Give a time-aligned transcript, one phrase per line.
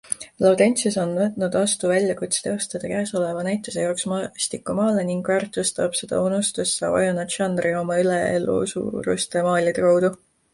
[0.43, 7.37] Laurentsius on võtnud vastu väljakutse teostada käesoleva näituse jaoks maastikumaale ning väärtustab seda unustusse vajunud
[7.37, 10.13] žanri oma üleelusuuruste maalide kaudu.